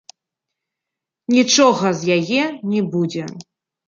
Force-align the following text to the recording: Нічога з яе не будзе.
Нічога 1.35 1.91
з 1.99 2.15
яе 2.17 2.43
не 2.71 2.81
будзе. 2.95 3.23